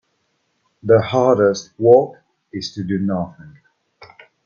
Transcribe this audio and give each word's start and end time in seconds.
The 0.81 0.99
hardest 0.99 1.73
work 1.77 2.23
is 2.51 2.73
to 2.73 2.83
do 2.83 2.97
nothing. 2.97 3.55